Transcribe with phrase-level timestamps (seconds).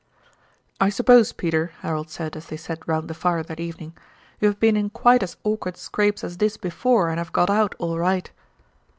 [0.79, 3.95] "I suppose, Peter," Harold said as they sat round the fire that evening,
[4.39, 7.75] "you have been in quite as awkward scrapes as this before and have got out
[7.77, 8.31] all right?"